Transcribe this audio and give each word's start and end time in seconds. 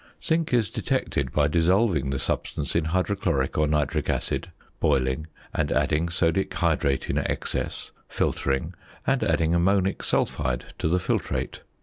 Zinc 0.23 0.51
is 0.51 0.71
detected 0.71 1.31
by 1.31 1.47
dissolving 1.47 2.09
the 2.09 2.17
substance 2.17 2.75
in 2.75 2.85
hydrochloric 2.85 3.55
or 3.55 3.67
nitric 3.67 4.09
acid, 4.09 4.49
boiling, 4.79 5.27
and 5.53 5.71
adding 5.71 6.07
sodic 6.07 6.51
hydrate 6.55 7.07
in 7.07 7.19
excess, 7.19 7.91
filtering, 8.09 8.73
and 9.05 9.23
adding 9.23 9.53
ammonic 9.53 10.01
sulphide 10.03 10.65
to 10.79 10.87
the 10.87 10.97
filtrate. 10.97 11.59